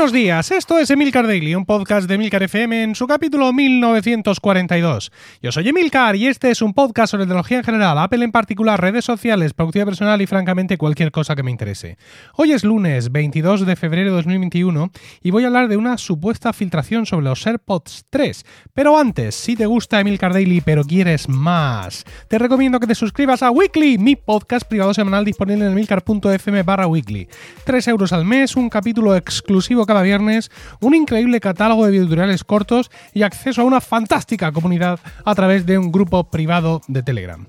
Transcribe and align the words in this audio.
Buenos 0.00 0.14
días, 0.14 0.50
esto 0.50 0.78
es 0.78 0.88
Emilcar 0.88 1.26
Daily, 1.26 1.54
un 1.54 1.66
podcast 1.66 2.08
de 2.08 2.14
Emilcar 2.14 2.42
FM 2.42 2.84
en 2.84 2.94
su 2.94 3.06
capítulo 3.06 3.52
1942. 3.52 5.12
Yo 5.42 5.52
soy 5.52 5.68
Emilcar 5.68 6.16
y 6.16 6.26
este 6.26 6.50
es 6.50 6.62
un 6.62 6.72
podcast 6.72 7.10
sobre 7.10 7.24
tecnología 7.24 7.58
en 7.58 7.64
general, 7.64 7.98
Apple 7.98 8.24
en 8.24 8.32
particular, 8.32 8.80
redes 8.80 9.04
sociales, 9.04 9.52
productividad 9.52 9.84
personal 9.84 10.22
y 10.22 10.26
francamente 10.26 10.78
cualquier 10.78 11.12
cosa 11.12 11.36
que 11.36 11.42
me 11.42 11.50
interese. 11.50 11.98
Hoy 12.36 12.52
es 12.52 12.64
lunes 12.64 13.12
22 13.12 13.66
de 13.66 13.76
febrero 13.76 14.08
de 14.08 14.16
2021 14.16 14.90
y 15.20 15.32
voy 15.32 15.44
a 15.44 15.48
hablar 15.48 15.68
de 15.68 15.76
una 15.76 15.98
supuesta 15.98 16.54
filtración 16.54 17.04
sobre 17.04 17.26
los 17.26 17.46
AirPods 17.46 18.06
3. 18.08 18.46
Pero 18.72 18.98
antes, 18.98 19.34
si 19.34 19.54
te 19.54 19.66
gusta 19.66 20.00
Emilcar 20.00 20.32
Daily 20.32 20.62
pero 20.62 20.82
quieres 20.82 21.28
más, 21.28 22.06
te 22.26 22.38
recomiendo 22.38 22.80
que 22.80 22.86
te 22.86 22.94
suscribas 22.94 23.42
a 23.42 23.50
Weekly, 23.50 23.98
mi 23.98 24.16
podcast 24.16 24.66
privado 24.66 24.94
semanal 24.94 25.26
disponible 25.26 25.66
en 25.66 25.72
emilcar.fm 25.72 26.62
barra 26.62 26.86
weekly. 26.86 27.28
3 27.64 27.88
euros 27.88 28.14
al 28.14 28.24
mes, 28.24 28.56
un 28.56 28.70
capítulo 28.70 29.14
exclusivo 29.14 29.84
cada 29.90 30.02
viernes, 30.02 30.52
un 30.80 30.94
increíble 30.94 31.40
catálogo 31.40 31.84
de 31.84 31.90
videotutoriales 31.90 32.44
cortos 32.44 32.92
y 33.12 33.24
acceso 33.24 33.62
a 33.62 33.64
una 33.64 33.80
fantástica 33.80 34.52
comunidad 34.52 35.00
a 35.24 35.34
través 35.34 35.66
de 35.66 35.78
un 35.78 35.90
grupo 35.90 36.30
privado 36.30 36.80
de 36.86 37.02
Telegram. 37.02 37.44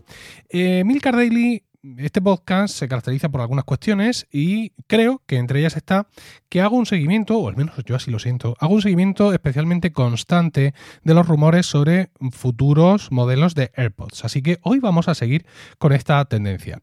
Eh, 0.50 0.82
Milcar 0.84 1.16
Daily 1.16 1.62
este 1.98 2.22
podcast 2.22 2.76
se 2.76 2.88
caracteriza 2.88 3.30
por 3.30 3.42
algunas 3.42 3.66
cuestiones 3.66 4.28
y 4.32 4.72
creo 4.86 5.22
que 5.26 5.38
entre 5.38 5.60
ellas 5.60 5.76
está 5.76 6.08
que 6.48 6.62
hago 6.62 6.76
un 6.76 6.86
seguimiento, 6.86 7.38
o 7.40 7.50
al 7.50 7.56
menos 7.56 7.76
yo 7.86 7.96
así 7.96 8.12
lo 8.12 8.20
siento, 8.20 8.56
hago 8.60 8.76
un 8.76 8.82
seguimiento 8.82 9.34
especialmente 9.34 9.92
constante 9.92 10.74
de 11.04 11.14
los 11.14 11.28
rumores 11.28 11.66
sobre 11.66 12.12
futuros 12.32 13.12
modelos 13.12 13.56
de 13.56 13.72
AirPods. 13.76 14.26
Así 14.26 14.42
que 14.44 14.60
hoy 14.62 14.80
vamos 14.80 15.08
a 15.08 15.16
seguir 15.16 15.46
con 15.80 15.92
esta 15.92 16.24
tendencia. 16.26 16.82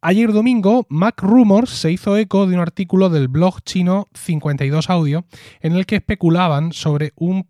Ayer 0.00 0.32
domingo, 0.32 0.86
Mac 0.90 1.22
Rumors 1.22 1.70
se 1.70 1.90
hizo 1.90 2.16
eco 2.16 2.46
de 2.46 2.54
un 2.54 2.60
artículo 2.60 3.08
del 3.08 3.28
blog 3.28 3.62
chino 3.62 4.06
52 4.14 4.90
Audio 4.90 5.24
en 5.60 5.72
el 5.72 5.86
que 5.86 5.96
especulaban 5.96 6.72
sobre 6.72 7.12
un 7.16 7.48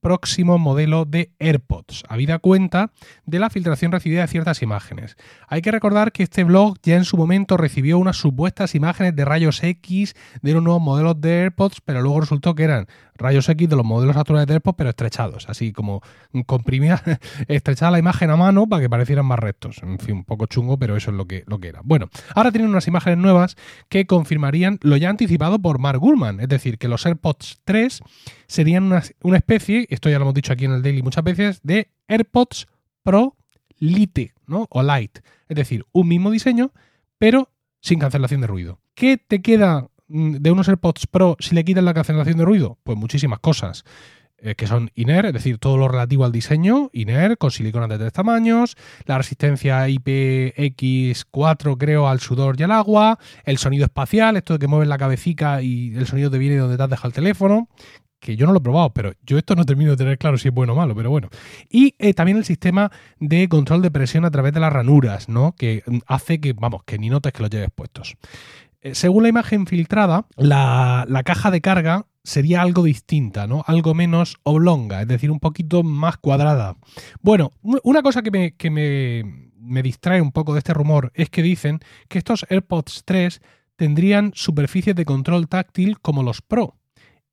próximo 0.00 0.58
modelo 0.58 1.06
de 1.06 1.32
AirPods, 1.40 2.04
habida 2.08 2.38
cuenta 2.38 2.92
de 3.24 3.40
la 3.40 3.50
filtración 3.50 3.90
recibida 3.90 4.20
de 4.20 4.28
ciertas 4.28 4.62
imágenes. 4.62 5.16
Hay 5.48 5.62
que 5.62 5.72
recordar 5.72 6.12
que 6.12 6.22
este 6.22 6.35
blog 6.44 6.76
ya 6.82 6.96
en 6.96 7.04
su 7.04 7.16
momento 7.16 7.56
recibió 7.56 7.98
unas 7.98 8.16
supuestas 8.16 8.74
imágenes 8.74 9.14
de 9.16 9.24
rayos 9.24 9.62
X 9.62 10.14
de 10.42 10.52
unos 10.52 10.64
nuevos 10.64 10.82
modelos 10.82 11.20
de 11.20 11.42
AirPods, 11.42 11.80
pero 11.84 12.02
luego 12.02 12.20
resultó 12.20 12.54
que 12.54 12.64
eran 12.64 12.86
rayos 13.14 13.48
X 13.48 13.68
de 13.68 13.76
los 13.76 13.84
modelos 13.84 14.16
actuales 14.16 14.46
de 14.46 14.54
AirPods, 14.54 14.76
pero 14.76 14.90
estrechados, 14.90 15.48
así 15.48 15.72
como 15.72 16.02
comprimida, 16.46 17.02
estrechada 17.48 17.92
la 17.92 17.98
imagen 17.98 18.30
a 18.30 18.36
mano 18.36 18.66
para 18.66 18.82
que 18.82 18.90
parecieran 18.90 19.26
más 19.26 19.38
rectos. 19.38 19.82
En 19.82 19.98
fin, 19.98 20.16
un 20.16 20.24
poco 20.24 20.46
chungo, 20.46 20.78
pero 20.78 20.96
eso 20.96 21.10
es 21.10 21.16
lo 21.16 21.26
que, 21.26 21.44
lo 21.46 21.58
que 21.58 21.68
era. 21.68 21.80
Bueno, 21.84 22.08
ahora 22.34 22.52
tienen 22.52 22.70
unas 22.70 22.86
imágenes 22.88 23.18
nuevas 23.18 23.56
que 23.88 24.06
confirmarían 24.06 24.78
lo 24.82 24.96
ya 24.96 25.10
anticipado 25.10 25.58
por 25.58 25.78
Mark 25.78 25.98
Gurman, 25.98 26.40
es 26.40 26.48
decir, 26.48 26.78
que 26.78 26.88
los 26.88 27.04
AirPods 27.06 27.60
3 27.64 28.00
serían 28.46 28.84
una, 28.84 29.02
una 29.22 29.36
especie, 29.38 29.86
esto 29.90 30.08
ya 30.08 30.18
lo 30.18 30.24
hemos 30.24 30.34
dicho 30.34 30.52
aquí 30.52 30.64
en 30.64 30.72
el 30.72 30.82
Daily 30.82 31.02
muchas 31.02 31.24
veces, 31.24 31.60
de 31.62 31.90
AirPods 32.08 32.66
Pro 33.02 33.36
Lite, 33.78 34.32
¿no? 34.46 34.66
O 34.70 34.82
Lite. 34.82 35.22
Es 35.48 35.56
decir, 35.56 35.84
un 35.92 36.08
mismo 36.08 36.30
diseño, 36.30 36.72
pero 37.18 37.50
sin 37.80 37.98
cancelación 37.98 38.40
de 38.40 38.46
ruido. 38.46 38.80
¿Qué 38.94 39.16
te 39.18 39.42
queda 39.42 39.88
mm, 40.08 40.36
de 40.36 40.50
unos 40.50 40.68
AirPods 40.68 41.06
Pro 41.06 41.36
si 41.38 41.54
le 41.54 41.64
quitas 41.64 41.84
la 41.84 41.94
cancelación 41.94 42.38
de 42.38 42.44
ruido? 42.44 42.78
Pues 42.82 42.98
muchísimas 42.98 43.40
cosas. 43.40 43.84
Eh, 44.38 44.54
que 44.54 44.66
son 44.66 44.90
INER, 44.94 45.24
es 45.26 45.32
decir, 45.32 45.56
todo 45.56 45.78
lo 45.78 45.88
relativo 45.88 46.26
al 46.26 46.30
diseño, 46.30 46.90
INER, 46.92 47.38
con 47.38 47.50
silicona 47.50 47.88
de 47.88 47.96
tres 47.96 48.12
tamaños, 48.12 48.76
la 49.06 49.16
resistencia 49.16 49.88
IPX4, 49.88 51.78
creo, 51.78 52.06
al 52.06 52.20
sudor 52.20 52.56
y 52.60 52.64
al 52.64 52.72
agua, 52.72 53.18
el 53.44 53.56
sonido 53.56 53.86
espacial, 53.86 54.36
esto 54.36 54.52
de 54.52 54.58
que 54.58 54.66
mueves 54.66 54.88
la 54.88 54.98
cabecita 54.98 55.62
y 55.62 55.94
el 55.96 56.06
sonido 56.06 56.30
te 56.30 56.36
viene 56.36 56.58
donde 56.58 56.76
te 56.76 56.82
has 56.82 56.90
dejado 56.90 57.08
el 57.08 57.14
teléfono, 57.14 57.70
que 58.26 58.36
yo 58.36 58.44
no 58.44 58.52
lo 58.52 58.58
he 58.58 58.62
probado, 58.62 58.90
pero 58.92 59.12
yo 59.24 59.38
esto 59.38 59.54
no 59.54 59.64
termino 59.64 59.92
de 59.92 59.96
tener 59.96 60.18
claro 60.18 60.36
si 60.36 60.48
es 60.48 60.54
bueno 60.54 60.72
o 60.72 60.76
malo, 60.76 60.96
pero 60.96 61.10
bueno. 61.10 61.28
Y 61.70 61.94
eh, 61.98 62.12
también 62.12 62.36
el 62.36 62.44
sistema 62.44 62.90
de 63.20 63.48
control 63.48 63.82
de 63.82 63.92
presión 63.92 64.24
a 64.24 64.32
través 64.32 64.52
de 64.52 64.58
las 64.58 64.72
ranuras, 64.72 65.28
¿no? 65.28 65.52
Que 65.52 65.84
hace 66.06 66.40
que, 66.40 66.52
vamos, 66.52 66.82
que 66.84 66.98
ni 66.98 67.08
notes 67.08 67.32
que 67.32 67.42
los 67.42 67.50
lleves 67.50 67.70
puestos. 67.72 68.16
Eh, 68.82 68.96
según 68.96 69.22
la 69.22 69.28
imagen 69.28 69.68
filtrada, 69.68 70.26
la, 70.36 71.06
caja 71.24 71.52
de 71.52 71.60
carga 71.60 72.06
sería 72.24 72.62
algo 72.62 72.82
distinta, 72.82 73.46
¿no? 73.46 73.62
Algo 73.64 73.94
menos 73.94 74.38
oblonga, 74.42 75.02
es 75.02 75.08
decir, 75.08 75.30
un 75.30 75.38
poquito 75.38 75.84
más 75.84 76.16
cuadrada. 76.16 76.76
Bueno, 77.22 77.52
una 77.62 78.02
cosa 78.02 78.22
que 78.22 78.32
me, 78.32 78.56
que 78.56 78.70
me, 78.70 79.52
me 79.56 79.84
distrae 79.84 80.20
un 80.20 80.32
poco 80.32 80.52
de 80.52 80.58
este 80.58 80.74
rumor 80.74 81.12
es 81.14 81.30
que 81.30 81.42
dicen 81.42 81.78
que 82.08 82.18
estos 82.18 82.44
AirPods 82.50 83.02
3 83.04 83.40
tendrían 83.76 84.32
superficies 84.34 84.96
de 84.96 85.04
control 85.04 85.46
táctil 85.46 86.00
como 86.00 86.24
los 86.24 86.42
Pro 86.42 86.74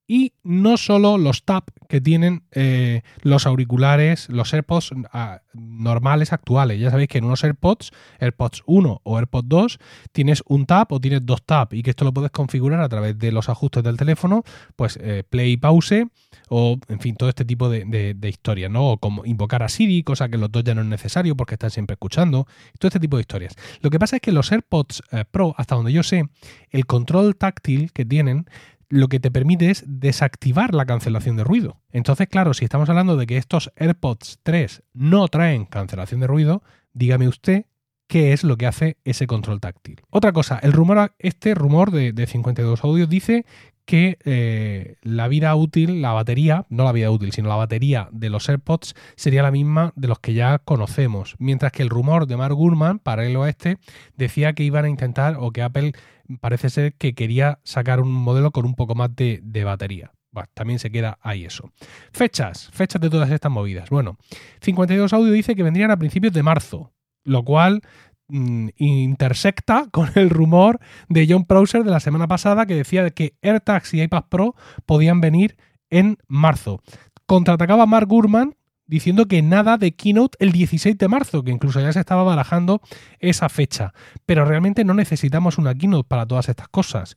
y 0.06 0.34
no 0.42 0.76
solo 0.76 1.16
los 1.16 1.44
tab 1.44 1.64
que 1.88 2.00
tienen 2.00 2.42
eh, 2.52 3.02
los 3.22 3.46
auriculares, 3.46 4.28
los 4.28 4.52
AirPods 4.52 4.90
ah, 5.12 5.40
normales 5.54 6.32
actuales. 6.32 6.78
Ya 6.78 6.90
sabéis 6.90 7.08
que 7.08 7.18
en 7.18 7.24
unos 7.24 7.42
AirPods, 7.42 7.90
AirPods 8.18 8.62
1 8.66 9.00
o 9.02 9.18
AirPods 9.18 9.48
2, 9.48 9.78
tienes 10.12 10.42
un 10.46 10.66
tab 10.66 10.92
o 10.92 11.00
tienes 11.00 11.24
dos 11.24 11.42
tab 11.44 11.72
y 11.72 11.82
que 11.82 11.90
esto 11.90 12.04
lo 12.04 12.12
puedes 12.12 12.30
configurar 12.30 12.80
a 12.80 12.88
través 12.88 13.18
de 13.18 13.32
los 13.32 13.48
ajustes 13.48 13.82
del 13.82 13.96
teléfono, 13.96 14.42
pues 14.76 14.98
eh, 15.00 15.24
play 15.28 15.52
y 15.52 15.56
pause 15.56 16.08
o 16.48 16.78
en 16.88 17.00
fin, 17.00 17.16
todo 17.16 17.28
este 17.28 17.44
tipo 17.44 17.68
de, 17.68 18.16
historias, 18.28 18.70
¿no? 18.70 18.92
O 18.92 18.98
como 18.98 19.24
invocar 19.24 19.62
a 19.62 19.68
Siri, 19.68 20.02
cosa 20.02 20.28
que 20.28 20.36
los 20.36 20.50
dos 20.50 20.64
ya 20.64 20.74
no 20.74 20.82
es 20.82 20.86
necesario 20.86 21.36
porque 21.36 21.54
están 21.54 21.70
siempre 21.70 21.94
escuchando, 21.94 22.46
todo 22.78 22.88
este 22.88 23.00
tipo 23.00 23.16
de 23.16 23.22
historias. 23.22 23.54
Lo 23.80 23.90
que 23.90 23.98
pasa 23.98 24.16
es 24.16 24.22
que 24.22 24.32
los 24.32 24.52
AirPods 24.52 25.02
eh, 25.12 25.24
Pro, 25.30 25.54
hasta 25.56 25.74
donde 25.74 25.92
yo 25.92 26.02
sé, 26.02 26.28
el 26.70 26.86
control 26.86 27.36
táctil 27.36 27.92
que 27.92 28.04
tienen 28.04 28.46
lo 28.88 29.08
que 29.08 29.20
te 29.20 29.30
permite 29.30 29.70
es 29.70 29.84
desactivar 29.86 30.74
la 30.74 30.86
cancelación 30.86 31.36
de 31.36 31.44
ruido. 31.44 31.80
Entonces, 31.90 32.28
claro, 32.28 32.54
si 32.54 32.64
estamos 32.64 32.88
hablando 32.88 33.16
de 33.16 33.26
que 33.26 33.36
estos 33.36 33.72
AirPods 33.76 34.40
3 34.42 34.82
no 34.92 35.28
traen 35.28 35.64
cancelación 35.64 36.20
de 36.20 36.26
ruido, 36.26 36.62
dígame 36.92 37.28
usted 37.28 37.66
qué 38.06 38.32
es 38.32 38.44
lo 38.44 38.56
que 38.56 38.66
hace 38.66 38.98
ese 39.04 39.26
control 39.26 39.60
táctil. 39.60 40.00
Otra 40.10 40.32
cosa, 40.32 40.58
el 40.62 40.72
rumor, 40.72 41.14
este 41.18 41.54
rumor 41.54 41.90
de, 41.90 42.26
52 42.26 42.84
audios 42.84 43.08
dice 43.08 43.44
que 43.84 44.18
eh, 44.24 44.96
la 45.02 45.28
vida 45.28 45.54
útil, 45.54 46.00
la 46.00 46.12
batería, 46.12 46.64
no 46.70 46.84
la 46.84 46.92
vida 46.92 47.10
útil, 47.10 47.32
sino 47.32 47.48
la 47.48 47.56
batería 47.56 48.08
de 48.12 48.30
los 48.30 48.48
AirPods 48.48 48.94
sería 49.16 49.42
la 49.42 49.50
misma 49.50 49.92
de 49.94 50.08
los 50.08 50.20
que 50.20 50.32
ya 50.32 50.58
conocemos. 50.58 51.36
Mientras 51.38 51.72
que 51.72 51.82
el 51.82 51.90
rumor 51.90 52.26
de 52.26 52.36
Mark 52.36 52.54
Gurman, 52.54 52.98
paralelo 52.98 53.42
a 53.42 53.50
este, 53.50 53.76
decía 54.16 54.54
que 54.54 54.62
iban 54.62 54.86
a 54.86 54.88
intentar 54.88 55.36
o 55.38 55.50
que 55.50 55.62
Apple 55.62 55.92
parece 56.40 56.70
ser 56.70 56.94
que 56.94 57.14
quería 57.14 57.60
sacar 57.64 58.00
un 58.00 58.12
modelo 58.12 58.50
con 58.50 58.64
un 58.64 58.74
poco 58.74 58.94
más 58.94 59.14
de, 59.14 59.64
batería. 59.64 60.12
también 60.54 60.78
se 60.78 60.90
queda 60.90 61.18
ahí 61.22 61.44
eso. 61.44 61.70
Fechas, 62.12 62.70
fechas 62.72 63.00
de 63.00 63.10
todas 63.10 63.30
estas 63.30 63.50
movidas. 63.50 63.90
Bueno, 63.90 64.18
52 64.60 65.12
Audio 65.12 65.32
dice 65.32 65.54
que 65.54 65.62
vendrían 65.62 65.90
a 65.90 65.96
principios 65.96 66.32
de 66.32 66.42
marzo, 66.42 66.92
lo 67.24 67.44
cual 67.44 67.82
mm, 68.28 68.68
intersecta 68.76 69.86
con 69.90 70.10
el 70.14 70.30
rumor 70.30 70.80
de 71.08 71.26
John 71.28 71.44
Prosser 71.44 71.84
de 71.84 71.90
la 71.90 72.00
semana 72.00 72.28
pasada 72.28 72.66
que 72.66 72.74
decía 72.74 73.08
que 73.10 73.36
AirTags 73.42 73.94
y 73.94 74.02
iPad 74.02 74.24
Pro 74.28 74.54
podían 74.86 75.20
venir 75.20 75.56
en 75.90 76.18
marzo. 76.26 76.82
Contraatacaba 77.26 77.86
Mark 77.86 78.08
Gurman 78.08 78.56
diciendo 78.86 79.26
que 79.26 79.42
nada 79.42 79.76
de 79.76 79.92
keynote 79.92 80.36
el 80.40 80.52
16 80.52 80.98
de 80.98 81.08
marzo, 81.08 81.42
que 81.42 81.50
incluso 81.50 81.80
ya 81.80 81.92
se 81.92 82.00
estaba 82.00 82.22
barajando 82.22 82.80
esa 83.18 83.48
fecha. 83.48 83.92
Pero 84.26 84.44
realmente 84.44 84.84
no 84.84 84.94
necesitamos 84.94 85.58
una 85.58 85.74
keynote 85.74 86.08
para 86.08 86.26
todas 86.26 86.48
estas 86.48 86.68
cosas. 86.68 87.16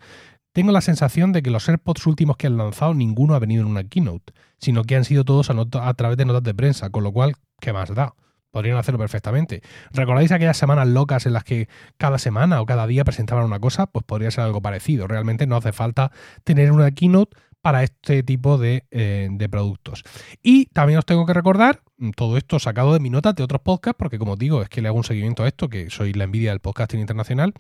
Tengo 0.54 0.72
la 0.72 0.82
sensación 0.82 1.34
de 1.34 1.44
que 1.44 1.52
los 1.52 1.70
AirPods 1.70 2.08
últimos 2.08 2.38
que 2.38 2.48
han 2.48 2.58
lanzado, 2.58 2.94
ninguno 2.94 3.36
ha 3.36 3.40
venido 3.40 3.62
en 3.62 3.70
una 3.70 3.84
keynote, 3.84 4.34
sino 4.58 4.84
que 4.84 4.96
han 4.96 5.06
sido 5.06 5.24
todos 5.24 5.52
a, 5.52 5.94
través 5.94 6.18
de 6.18 6.26
notas 6.26 6.44
de 6.44 6.56
prensa, 6.56 6.90
con 6.90 7.04
lo 7.04 7.12
cual, 7.12 7.36
¿qué 7.60 7.74
más 7.74 7.94
da? 7.94 8.16
Podrían 8.50 8.78
hacerlo 8.78 8.98
perfectamente. 8.98 9.62
¿Recordáis 9.92 10.32
aquellas 10.32 10.58
semanas 10.58 10.88
locas 10.88 11.28
en 11.28 11.34
las 11.34 11.44
que 11.44 11.68
cada 11.98 12.18
semana 12.18 12.60
o 12.60 12.66
cada 12.66 12.88
día 12.88 13.04
presentaban 13.04 13.46
una 13.46 13.60
cosa? 13.60 13.86
Pues 13.86 14.04
podría 14.04 14.32
ser 14.32 14.46
algo 14.46 14.62
parecido. 14.62 15.06
Realmente 15.06 15.46
no 15.46 15.58
hace 15.58 15.74
falta 15.74 16.12
tener 16.44 16.72
una 16.72 16.90
keynote 16.90 17.38
para 17.62 17.84
este 17.84 18.24
tipo 18.24 18.62
eh, 18.64 18.82
de, 19.30 19.50
productos. 19.50 20.04
Y 20.42 20.66
también 20.68 21.00
os 21.00 21.06
tengo 21.06 21.26
que 21.26 21.34
recordar, 21.34 21.82
mm, 21.98 22.12
todo 22.12 22.38
esto 22.38 22.60
sacado 22.60 22.94
de 22.94 23.00
mi 23.00 23.10
nota 23.10 23.34
de 23.34 23.44
otros 23.44 23.62
podcasts, 23.62 23.98
porque 23.98 24.20
como 24.20 24.36
digo, 24.36 24.62
es 24.62 24.70
que 24.70 24.82
le 24.82 24.88
hago 24.88 24.98
un 24.98 25.04
seguimiento 25.04 25.44
a 25.44 25.48
esto, 25.48 25.70
que 25.70 25.90
soy 25.90 26.14
la 26.14 26.24
envidia 26.26 26.52
del 26.52 26.60
podcasting 26.60 27.00
internacional, 27.00 27.54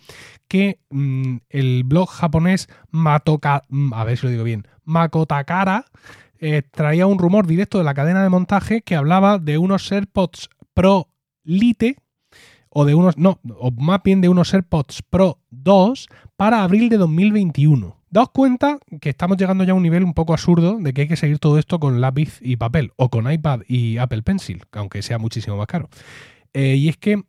que 0.47 0.79
mm, 0.89 1.37
el 1.49 1.83
blog 1.83 2.09
japonés 2.09 2.69
Matoka, 2.89 3.63
mm, 3.69 3.93
a 3.93 4.03
ver 4.03 4.17
si 4.17 4.27
lo 4.27 4.31
digo 4.31 4.43
bien, 4.43 4.67
Makotakara, 4.83 5.85
eh, 6.39 6.61
traía 6.61 7.07
un 7.07 7.17
rumor 7.17 7.47
directo 7.47 7.77
de 7.77 7.83
la 7.83 7.93
cadena 7.93 8.23
de 8.23 8.29
montaje 8.29 8.81
que 8.81 8.95
hablaba 8.95 9.39
de 9.39 9.57
unos 9.57 9.91
AirPods 9.91 10.49
Pro 10.73 11.09
Lite, 11.43 11.97
o 12.69 12.85
de 12.85 12.93
unos, 12.93 13.17
no, 13.17 13.39
o 13.57 13.71
más 13.71 14.03
bien 14.03 14.21
de 14.21 14.29
unos 14.29 14.53
AirPods 14.53 15.01
Pro 15.01 15.39
2 15.49 16.07
para 16.35 16.63
abril 16.63 16.89
de 16.89 16.97
2021. 16.97 17.96
Daos 18.09 18.29
cuenta 18.29 18.79
que 19.01 19.09
estamos 19.09 19.37
llegando 19.37 19.65
ya 19.65 19.73
a 19.73 19.75
un 19.75 19.83
nivel 19.83 20.03
un 20.03 20.13
poco 20.13 20.31
absurdo 20.31 20.77
de 20.79 20.93
que 20.93 21.01
hay 21.01 21.07
que 21.09 21.17
seguir 21.17 21.39
todo 21.39 21.59
esto 21.59 21.79
con 21.79 21.99
lápiz 21.99 22.39
y 22.41 22.55
papel 22.55 22.93
o 22.95 23.09
con 23.09 23.29
iPad 23.29 23.61
y 23.67 23.97
Apple 23.97 24.23
Pencil, 24.23 24.63
aunque 24.71 25.01
sea 25.01 25.17
muchísimo 25.17 25.57
más 25.57 25.67
caro. 25.67 25.89
Eh, 26.53 26.75
y 26.75 26.87
es 26.87 26.95
que 26.95 27.21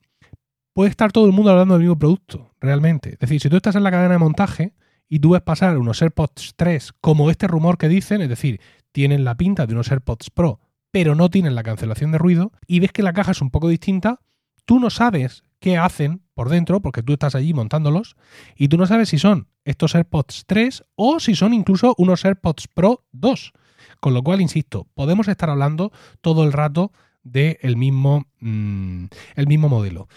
puede 0.73 0.91
estar 0.91 1.11
todo 1.11 1.27
el 1.27 1.33
mundo 1.33 1.51
hablando 1.51 1.75
del 1.75 1.83
mismo 1.83 1.99
producto, 1.99 2.53
realmente. 2.61 3.15
Es 3.15 3.19
decir, 3.19 3.41
si 3.41 3.49
tú 3.49 3.57
estás 3.57 3.75
en 3.75 3.83
la 3.83 3.91
cadena 3.91 4.13
de 4.13 4.19
montaje 4.19 4.73
y 5.09 5.19
tú 5.19 5.31
ves 5.31 5.43
pasar 5.43 5.77
unos 5.79 6.01
AirPods 6.01 6.55
3 6.55 6.93
como 7.01 7.29
este 7.31 7.49
rumor 7.49 7.77
que 7.77 7.89
dicen, 7.89 8.23
es 8.23 8.29
decir, 8.29 8.61
tienen 8.93 9.25
la 9.25 9.37
pinta 9.37 9.67
de 9.67 9.75
unos 9.75 9.91
AirPods 9.91 10.31
Pro, 10.31 10.61
pero 10.93 11.17
no 11.17 11.29
tienen 11.29 11.57
la 11.57 11.65
cancelación 11.65 12.13
de 12.13 12.19
ruido, 12.19 12.53
y 12.69 12.79
ves 12.79 12.93
que 12.93 13.03
la 13.03 13.13
caja 13.13 13.33
es 13.33 13.43
un 13.43 13.51
poco 13.51 13.69
distinta, 13.69 14.21
tú 14.65 14.79
no 14.79 14.91
sabes 14.91 15.43
qué 15.61 15.77
hacen 15.77 16.23
por 16.35 16.49
dentro, 16.49 16.81
porque 16.81 17.03
tú 17.03 17.13
estás 17.13 17.35
allí 17.35 17.53
montándolos, 17.53 18.17
y 18.57 18.69
tú 18.69 18.77
no 18.77 18.87
sabes 18.87 19.09
si 19.09 19.19
son 19.19 19.49
estos 19.65 19.95
AirPods 19.95 20.45
3 20.47 20.85
o 20.95 21.21
si 21.21 21.35
son 21.35 21.53
incluso 21.53 21.95
unos 21.99 22.25
AirPods 22.25 22.69
Pro 22.69 23.05
2. 23.13 23.53
Con 24.01 24.15
lo 24.15 24.23
cual, 24.23 24.41
insisto, 24.41 24.87
podemos 24.95 25.29
estar 25.29 25.51
hablando 25.51 25.93
todo 26.21 26.45
el 26.45 26.53
rato 26.53 26.93
del 27.23 27.77
mismo, 27.77 28.27
mm, 28.41 29.07
el 29.35 29.47
mismo 29.47 29.69
modelo. 29.69 30.09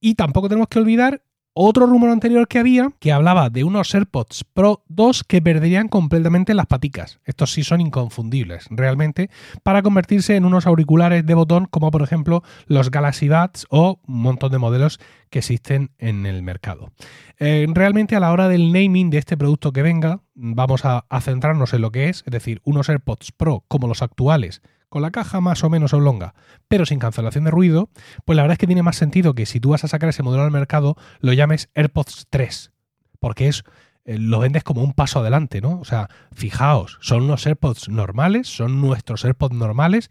Y 0.00 0.14
tampoco 0.14 0.48
tenemos 0.48 0.68
que 0.68 0.78
olvidar 0.78 1.22
otro 1.54 1.86
rumor 1.86 2.10
anterior 2.10 2.48
que 2.48 2.58
había 2.58 2.90
que 2.98 3.12
hablaba 3.12 3.48
de 3.48 3.64
unos 3.64 3.94
AirPods 3.94 4.44
Pro 4.52 4.82
2 4.88 5.22
que 5.24 5.40
perderían 5.40 5.88
completamente 5.88 6.52
las 6.52 6.66
paticas. 6.66 7.20
Estos 7.24 7.52
sí 7.52 7.62
son 7.62 7.80
inconfundibles, 7.80 8.66
realmente, 8.70 9.30
para 9.62 9.82
convertirse 9.82 10.34
en 10.34 10.44
unos 10.44 10.66
auriculares 10.66 11.24
de 11.24 11.34
botón 11.34 11.66
como 11.66 11.90
por 11.90 12.02
ejemplo 12.02 12.42
los 12.66 12.90
Galaxy 12.90 13.28
Buds 13.28 13.66
o 13.70 14.00
un 14.06 14.20
montón 14.20 14.50
de 14.50 14.58
modelos 14.58 14.98
que 15.30 15.38
existen 15.38 15.92
en 15.98 16.26
el 16.26 16.42
mercado. 16.42 16.90
Eh, 17.38 17.66
realmente 17.68 18.16
a 18.16 18.20
la 18.20 18.32
hora 18.32 18.48
del 18.48 18.72
naming 18.72 19.10
de 19.10 19.18
este 19.18 19.36
producto 19.36 19.72
que 19.72 19.82
venga, 19.82 20.20
vamos 20.34 20.84
a, 20.84 21.06
a 21.08 21.20
centrarnos 21.20 21.72
en 21.72 21.82
lo 21.82 21.92
que 21.92 22.08
es, 22.08 22.24
es 22.26 22.32
decir, 22.32 22.60
unos 22.64 22.88
AirPods 22.88 23.32
Pro 23.32 23.64
como 23.68 23.86
los 23.86 24.02
actuales 24.02 24.60
con 24.88 25.02
la 25.02 25.10
caja 25.10 25.40
más 25.40 25.64
o 25.64 25.70
menos 25.70 25.92
oblonga, 25.92 26.34
pero 26.68 26.86
sin 26.86 26.98
cancelación 26.98 27.44
de 27.44 27.50
ruido, 27.50 27.90
pues 28.24 28.36
la 28.36 28.42
verdad 28.42 28.54
es 28.54 28.58
que 28.58 28.66
tiene 28.66 28.82
más 28.82 28.96
sentido 28.96 29.34
que 29.34 29.46
si 29.46 29.60
tú 29.60 29.70
vas 29.70 29.84
a 29.84 29.88
sacar 29.88 30.08
ese 30.08 30.22
modelo 30.22 30.44
al 30.44 30.50
mercado, 30.50 30.96
lo 31.20 31.32
llames 31.32 31.68
AirPods 31.74 32.26
3, 32.30 32.72
porque 33.20 33.48
es 33.48 33.64
eh, 34.04 34.18
lo 34.18 34.40
vendes 34.40 34.64
como 34.64 34.82
un 34.82 34.92
paso 34.92 35.20
adelante, 35.20 35.60
¿no? 35.60 35.80
O 35.80 35.84
sea, 35.84 36.08
fijaos, 36.32 36.98
son 37.00 37.22
unos 37.22 37.46
AirPods 37.46 37.88
normales, 37.88 38.48
son 38.48 38.80
nuestros 38.80 39.24
AirPods 39.24 39.56
normales, 39.56 40.10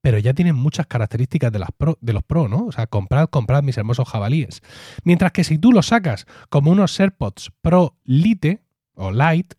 pero 0.00 0.18
ya 0.18 0.34
tienen 0.34 0.56
muchas 0.56 0.86
características 0.86 1.52
de, 1.52 1.58
las 1.58 1.70
de 2.00 2.12
los 2.12 2.22
Pro, 2.22 2.48
¿no? 2.48 2.66
O 2.66 2.72
sea, 2.72 2.86
comprad, 2.86 3.28
comprad 3.28 3.62
mis 3.62 3.78
hermosos 3.78 4.08
jabalíes. 4.08 4.62
Mientras 5.02 5.32
que 5.32 5.44
si 5.44 5.58
tú 5.58 5.72
los 5.72 5.86
sacas 5.86 6.26
como 6.50 6.70
unos 6.70 6.98
AirPods 6.98 7.52
Pro 7.62 7.96
Lite 8.04 8.63
o 8.94 9.10
Lite, 9.10 9.56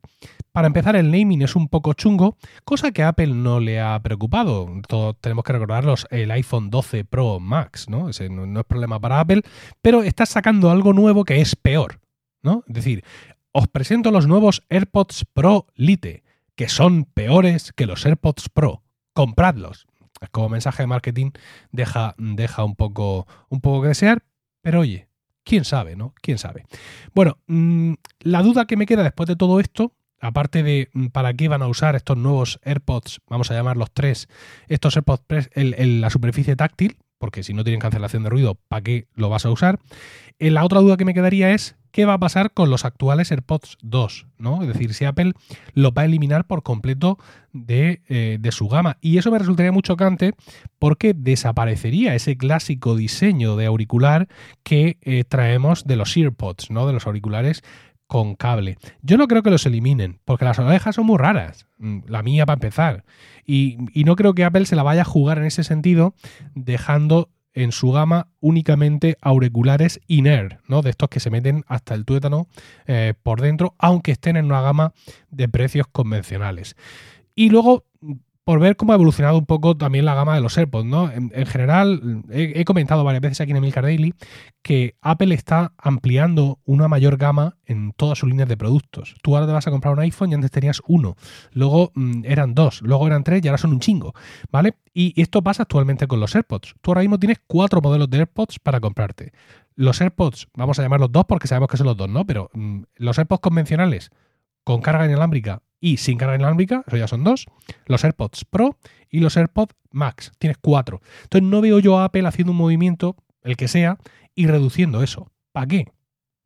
para 0.56 0.68
empezar, 0.68 0.96
el 0.96 1.12
naming 1.12 1.42
es 1.42 1.58
un 1.58 1.68
poco 1.68 1.92
chungo, 1.92 2.38
cosa 2.64 2.94
que 2.94 3.04
a 3.04 3.10
Apple 3.10 3.28
no 3.28 3.60
le 3.60 3.82
ha 3.82 4.00
preocupado. 4.02 4.72
Todos 4.88 5.18
tenemos 5.20 5.44
que 5.44 5.52
recordarlos 5.52 6.08
el 6.12 6.32
iPhone 6.32 6.70
12 6.70 7.04
Pro 7.04 7.42
Max, 7.42 7.90
¿no? 7.90 8.08
Ese 8.08 8.30
no, 8.30 8.58
es 8.58 8.66
problema 8.66 8.98
para 8.98 9.20
Apple, 9.20 9.42
pero 9.82 10.02
está 10.02 10.26
sacando 10.26 10.72
algo 10.72 10.94
nuevo 10.94 11.26
que 11.26 11.42
es 11.42 11.58
peor, 11.58 12.00
¿no? 12.42 12.64
Es 12.70 12.74
decir, 12.74 13.04
os 13.52 13.68
presento 13.68 14.12
los 14.12 14.28
nuevos 14.28 14.64
AirPods 14.70 15.26
Pro 15.34 15.68
Lite, 15.76 16.24
que 16.56 16.70
son 16.70 17.04
peores 17.04 17.74
que 17.74 17.86
los 17.86 18.06
AirPods 18.06 18.48
Pro. 18.48 18.82
Compradlos. 19.12 19.88
Como 20.32 20.48
mensaje 20.48 20.84
de 20.84 20.88
marketing 20.88 21.32
deja, 21.74 22.16
deja 22.18 22.64
un, 22.64 22.76
poco, 22.76 23.28
un 23.50 23.60
poco 23.60 23.82
que 23.82 23.90
desear, 23.90 24.24
pero 24.62 24.80
oye, 24.80 25.10
quién 25.46 25.64
sabe, 25.64 25.96
¿no? 25.96 26.14
Quién 26.22 26.38
sabe. 26.38 26.66
Bueno, 27.14 27.38
mm, 27.48 27.94
la 28.20 28.44
duda 28.44 28.66
que 28.66 28.76
me 28.76 28.86
queda 28.86 29.04
después 29.04 29.28
de 29.28 29.38
todo 29.38 29.62
esto 29.62 29.94
aparte 30.20 30.64
de 30.64 30.90
mm, 30.94 31.08
para 31.08 31.34
qué 31.34 31.48
van 31.48 31.62
a 31.62 31.68
usar 31.68 31.96
estos 31.96 32.18
nuevos 32.18 32.60
AirPods, 32.64 33.22
vamos 33.30 33.52
a 33.52 33.54
llamarlos 33.54 33.92
tres, 33.94 34.28
estos 34.68 34.96
AirPods 34.96 35.50
en 35.54 36.02
la 36.02 36.10
superficie 36.10 36.56
táctil, 36.56 36.98
porque 37.18 37.44
si 37.44 37.54
no 37.54 37.64
tienen 37.64 37.80
cancelación 37.80 38.24
de 38.24 38.30
ruido, 38.30 38.56
¿para 38.68 38.82
qué 38.82 39.08
lo 39.16 39.30
vas 39.30 39.46
a 39.46 39.52
usar? 39.52 39.80
Eh, 40.40 40.52
la 40.52 40.66
otra 40.66 40.80
duda 40.80 40.98
que 40.98 41.06
me 41.06 41.14
quedaría 41.14 41.52
es 41.52 41.76
qué 41.92 42.04
va 42.04 42.16
a 42.16 42.20
pasar 42.20 42.52
con 42.52 42.70
los 42.70 42.84
actuales 42.84 43.32
AirPods 43.32 43.78
2, 43.82 44.28
¿no? 44.38 44.62
Es 44.62 44.68
decir, 44.68 44.94
si 44.94 45.06
Apple 45.06 45.32
lo 45.74 45.94
va 45.94 46.02
a 46.02 46.06
eliminar 46.06 46.46
por 46.46 46.62
completo 46.62 47.18
de, 47.54 48.02
eh, 48.10 48.38
su 48.52 48.68
gama. 48.68 48.98
Y 49.00 49.18
eso 49.18 49.32
me 49.32 49.40
resultaría 49.40 49.72
muy 49.72 49.82
chocante 49.82 50.34
porque 50.78 51.14
desaparecería 51.14 52.14
ese 52.14 52.36
clásico 52.36 52.98
diseño 52.98 53.56
de 53.56 53.66
auricular 53.66 54.28
que 54.64 54.98
eh, 55.04 55.24
traemos 55.24 55.86
de 55.86 55.96
los 55.96 56.18
AirPods, 56.18 56.70
¿no? 56.70 56.86
De 56.86 56.92
los 56.92 57.08
auriculares 57.08 57.64
con 58.08 58.36
cable. 58.36 58.78
Yo 59.02 59.18
no 59.18 59.28
creo 59.28 59.44
que 59.44 59.50
los 59.50 59.66
eliminen, 59.66 60.20
porque 60.26 60.46
las 60.46 60.60
orejas 60.60 60.96
son 60.96 61.06
muy 61.06 61.18
raras. 61.18 61.68
Mm, 61.78 62.00
la 62.08 62.24
mía 62.24 62.46
para 62.46 62.56
empezar. 62.56 63.06
Y, 63.46 63.78
no 64.06 64.16
creo 64.16 64.34
que 64.34 64.44
Apple 64.44 64.66
se 64.66 64.76
la 64.76 64.84
vaya 64.84 65.02
a 65.02 65.06
jugar 65.06 65.38
en 65.38 65.46
ese 65.46 65.64
sentido, 65.64 66.14
dejando 66.54 67.30
en 67.54 67.72
su 67.72 67.92
gama 67.92 68.28
únicamente 68.42 69.18
auriculares 69.22 70.02
INER, 70.08 70.60
¿no? 70.68 70.82
De 70.82 70.90
estos 70.90 71.10
que 71.10 71.22
se 71.22 71.30
meten 71.30 71.64
hasta 71.68 71.94
el 71.94 72.04
tuétano 72.04 72.48
eh, 72.86 73.14
por 73.24 73.42
dentro, 73.42 73.76
aunque 73.80 74.12
estén 74.12 74.36
en 74.36 74.46
una 74.46 74.62
gama 74.62 74.94
de 75.30 75.48
precios 75.48 75.88
convencionales. 75.88 76.76
Y 77.34 77.50
luego 77.50 77.86
por 78.46 78.60
ver 78.60 78.76
cómo 78.76 78.94
ha 78.94 78.96
evolucionado 78.96 79.40
un 79.40 79.48
poco 79.48 79.76
también 79.76 80.06
la 80.06 80.14
gama 80.14 80.36
de 80.36 80.42
los 80.42 80.56
AirPods, 80.56 80.86
¿no? 80.86 81.12
En, 81.12 81.32
general, 81.48 82.24
he, 82.30 82.64
comentado 82.64 83.04
varias 83.04 83.22
veces 83.22 83.42
aquí 83.42 83.50
en 83.50 83.58
Emilcar 83.58 83.84
Daily 83.84 84.14
que 84.62 84.96
Apple 85.02 85.34
está 85.34 85.74
ampliando 85.80 86.60
una 86.64 86.88
mayor 86.88 87.18
gama 87.18 87.58
en 87.66 87.92
todas 87.94 88.20
sus 88.20 88.30
líneas 88.30 88.48
de 88.48 88.56
productos. 88.56 89.16
Tú 89.24 89.36
ahora 89.36 89.48
te 89.48 89.54
vas 89.54 89.66
a 89.66 89.72
comprar 89.72 89.96
un 89.96 90.00
iPhone 90.00 90.32
y 90.32 90.36
antes 90.36 90.52
tenías 90.52 90.80
uno, 90.88 91.16
luego 91.54 91.92
mm, 91.96 92.22
eran 92.24 92.54
dos, 92.54 92.84
luego 92.84 93.08
eran 93.08 93.24
tres 93.24 93.44
y 93.44 93.48
ahora 93.48 93.58
son 93.58 93.72
un 93.72 93.80
chingo, 93.80 94.14
¿vale? 94.52 94.76
Y 94.94 95.20
esto 95.20 95.42
pasa 95.42 95.64
actualmente 95.64 96.08
con 96.08 96.20
los 96.20 96.36
AirPods. 96.36 96.76
Tú 96.82 96.92
ahora 96.92 97.02
mismo 97.02 97.18
tienes 97.18 97.40
cuatro 97.48 97.82
modelos 97.82 98.12
de 98.12 98.20
AirPods 98.20 98.60
para 98.60 98.80
comprarte. 98.80 99.34
Los 99.76 100.00
AirPods, 100.00 100.50
vamos 100.54 100.78
a 100.78 100.84
llamarlos 100.84 101.12
dos 101.12 101.26
porque 101.26 101.48
sabemos 101.48 101.68
que 101.68 101.78
son 101.78 101.88
los 101.88 101.98
dos, 101.98 102.10
¿no? 102.10 102.28
Pero 102.28 102.52
mm, 102.54 102.84
los 102.98 103.18
AirPods 103.18 103.42
convencionales 103.42 104.12
con 104.64 104.82
carga 104.82 105.06
inalámbrica 105.06 105.64
y 105.86 105.98
sin 105.98 106.18
carga 106.18 106.34
inalámbrica, 106.34 106.84
eso 106.88 106.98
ya 106.98 107.08
son 107.08 107.24
dos, 107.24 107.46
los 107.86 108.04
AirPods 108.04 108.44
Pro 108.46 108.76
y 109.12 109.20
los 109.20 109.38
AirPods 109.38 109.76
Max. 109.92 110.32
Tienes 110.40 110.58
cuatro. 110.58 111.00
Entonces 111.22 111.48
no 111.48 111.62
veo 111.62 111.78
yo 111.78 112.00
a 112.00 112.06
Apple 112.06 112.28
haciendo 112.28 112.54
un 112.54 112.58
movimiento, 112.58 113.16
el 113.44 113.56
que 113.56 113.68
sea, 113.68 114.00
y 114.34 114.48
reduciendo 114.48 115.04
eso. 115.04 115.32
¿Para 115.52 115.68
qué? 115.68 115.92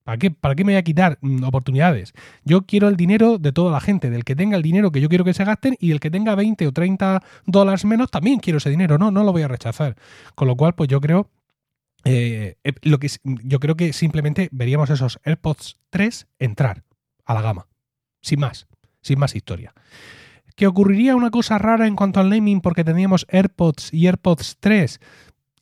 ¿Para 0.04 0.18
qué? 0.18 0.30
¿Para 0.30 0.56
qué 0.56 0.66
me 0.66 0.74
voy 0.74 0.78
a 0.78 0.84
quitar 0.84 1.20
mm, 1.22 1.46
oportunidades? 1.46 2.12
Yo 2.44 2.64
quiero 2.64 2.90
el 2.90 2.98
dinero 2.98 3.38
de 3.38 3.54
toda 3.54 3.72
la 3.72 3.80
gente, 3.80 4.10
del 4.10 4.26
que 4.26 4.36
tenga 4.36 4.58
el 4.58 4.62
dinero 4.62 4.92
que 4.92 5.00
yo 5.00 5.08
quiero 5.08 5.24
que 5.24 5.34
se 5.34 5.46
gasten 5.46 5.78
y 5.80 5.92
el 5.92 6.02
que 6.02 6.12
tenga 6.12 6.36
20 6.36 6.68
o 6.68 6.74
30 6.74 7.24
dólares 7.46 7.86
menos 7.86 8.12
también 8.12 8.40
quiero 8.42 8.58
ese 8.58 8.70
dinero, 8.70 8.98
no, 8.98 9.10
no 9.10 9.24
lo 9.24 9.32
voy 9.32 9.44
a 9.44 9.48
rechazar. 9.48 9.96
Con 10.36 10.50
lo 10.50 10.58
cual, 10.58 10.76
pues 10.76 10.90
yo 10.90 11.00
creo 11.00 11.30
eh, 12.04 12.58
eh, 12.66 12.74
lo 12.82 13.00
que 13.00 13.08
yo 13.24 13.62
creo 13.62 13.78
que 13.78 13.94
simplemente 13.94 14.50
veríamos 14.52 14.90
esos 14.90 15.18
AirPods 15.24 15.78
3 15.92 16.28
entrar 16.40 16.84
a 17.24 17.34
la 17.34 17.42
gama, 17.42 17.68
sin 18.20 18.42
más 18.42 18.68
sin 19.02 19.20
más 19.20 19.36
historia. 19.36 19.74
¿Que 20.56 20.68
ocurriría 20.68 21.16
una 21.16 21.32
cosa 21.32 21.58
rara 21.58 21.88
en 21.88 21.96
cuanto 21.96 22.20
al 22.20 22.30
naming 22.30 22.62
porque 22.62 22.84
teníamos 22.84 23.26
AirPods 23.30 23.94
y 23.94 24.08
AirPods 24.08 24.58
3? 24.60 25.00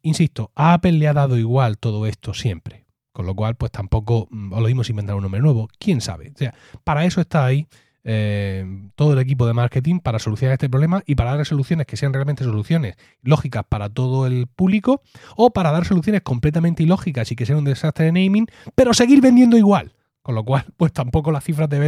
Insisto, 0.02 0.52
a 0.56 0.74
Apple 0.74 0.94
le 0.94 1.08
ha 1.08 1.14
dado 1.14 1.38
igual 1.38 1.78
todo 1.78 2.06
esto 2.06 2.34
siempre. 2.34 2.86
Con 3.12 3.26
lo 3.26 3.36
cual, 3.36 3.56
pues 3.56 3.72
tampoco 3.72 4.28
mm, 4.30 4.54
os 4.54 4.62
lo 4.62 4.68
dimos 4.68 4.90
inventar 4.90 5.16
un 5.16 5.24
nombre 5.24 5.42
nuevo. 5.42 5.70
¿Quién 5.80 6.02
sabe? 6.02 6.32
O 6.36 6.38
sea, 6.38 6.54
para 6.84 7.06
eso 7.06 7.22
está 7.22 7.46
ahí 7.46 7.68
eh, 8.10 8.66
todo 8.96 9.12
el 9.12 9.20
equipo 9.20 9.46
de 9.46 9.54
marketing 9.54 10.00
para 10.00 10.18
solucionar 10.18 10.54
este 10.54 10.70
problema 10.70 11.04
y 11.06 11.16
para 11.16 11.36
dar 11.36 11.46
soluciones 11.46 11.88
que 11.88 11.98
sean 11.98 12.14
realmente 12.14 12.46
soluciones 12.46 12.96
lógicas 13.22 13.66
para 13.68 13.90
todo 13.90 14.26
el 14.28 14.48
público 14.48 15.02
o 15.36 15.50
para 15.50 15.72
dar 15.72 15.84
soluciones 15.84 16.22
completamente 16.22 16.84
ilógicas 16.84 17.30
y 17.34 17.36
que 17.36 17.46
sean 17.46 17.58
un 17.60 17.66
desastre 17.66 18.06
de 18.06 18.14
naming, 18.14 18.48
pero 18.76 18.94
seguir 18.94 19.20
vendiendo 19.20 19.58
igual. 19.58 19.94
Con 20.28 20.36
lo 20.36 20.44
cual, 20.44 20.66
pues 20.76 20.92
tampoco 20.92 21.32
las 21.32 21.46
cifras 21.46 21.70
de, 21.70 21.80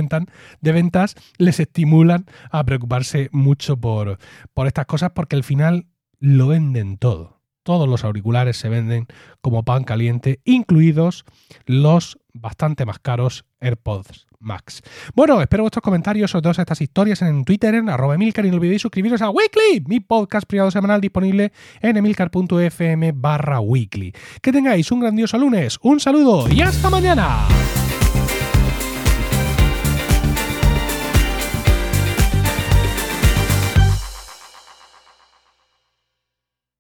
ventas, 0.72 1.16
les 1.38 1.60
estimulan 1.60 2.26
a 2.52 2.64
preocuparse 2.64 3.28
mucho 3.34 3.76
por, 3.76 4.18
por 4.54 4.66
estas 4.66 4.86
cosas 4.86 5.12
porque 5.14 5.36
al 5.36 5.44
final 5.44 5.88
lo 6.20 6.48
venden 6.48 6.98
todo. 6.98 7.42
Todos 7.64 7.90
los 7.90 8.06
auriculares 8.06 8.56
se 8.56 8.70
venden 8.70 9.08
como 9.42 9.66
pan 9.66 9.84
caliente, 9.84 10.40
incluidos 10.46 11.26
los 11.66 12.18
bastante 12.32 12.86
más 12.86 13.00
caros 13.00 13.44
AirPods 13.60 14.30
Max. 14.40 14.82
Bueno, 15.14 15.42
espero 15.42 15.64
vuestros 15.64 15.84
comentarios 15.84 16.32
sobre 16.32 16.44
todas 16.44 16.60
estas 16.60 16.80
historias 16.80 17.22
en 17.22 17.44
Twitter, 17.44 17.76
en 17.76 17.90
arroba 17.90 18.16
Emilcar, 18.16 18.46
y 18.46 18.50
no 18.50 18.56
olvidéis 18.56 18.82
suscribiros 18.82 19.22
a 19.22 19.30
Weekly, 19.30 19.84
mi 19.86 20.00
podcast 20.00 20.48
privado 20.48 20.72
semanal 20.72 21.02
disponible 21.02 21.52
en 21.82 21.98
emilcar.fm 21.98 23.12
barra 23.14 23.60
weekly. 23.60 24.14
Que 24.42 24.52
tengáis 24.52 24.92
un 24.92 25.02
grandioso 25.02 25.38
lunes, 25.38 25.78
un 25.82 26.00
saludo 26.00 26.48
y 26.50 26.62
hasta 26.62 26.90
mañana. 26.90 27.48